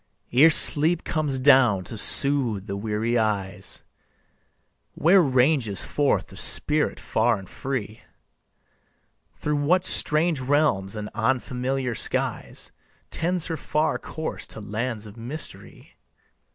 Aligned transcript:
Ere 0.33 0.49
sleep 0.49 1.03
comes 1.03 1.37
down 1.37 1.83
to 1.83 1.95
soothe 1.95 2.65
the 2.65 2.75
weary 2.75 3.19
eyes, 3.19 3.83
Where 4.95 5.21
ranges 5.21 5.83
forth 5.83 6.29
the 6.29 6.37
spirit 6.37 6.99
far 6.99 7.37
and 7.37 7.47
free? 7.47 8.01
Through 9.37 9.57
what 9.57 9.85
strange 9.85 10.39
realms 10.39 10.95
and 10.95 11.11
unfamiliar 11.13 11.93
skies. 11.93 12.71
Tends 13.11 13.45
her 13.45 13.57
far 13.57 13.99
course 13.99 14.47
to 14.47 14.59
lands 14.59 15.05
of 15.05 15.17
mystery? 15.17 15.97